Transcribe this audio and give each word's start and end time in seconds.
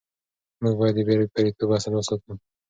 موږ 0.61 0.73
باید 0.79 0.95
د 0.97 0.99
بې 1.07 1.15
پرېتوب 1.33 1.69
اصل 1.77 1.91
وساتو. 1.95 2.31